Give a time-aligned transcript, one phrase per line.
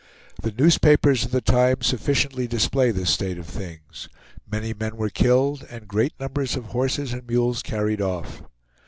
[0.41, 4.09] The newspapers of the time sufficiently display this state of things.
[4.51, 8.41] Many men were killed, and great numbers of horses and mules carried off.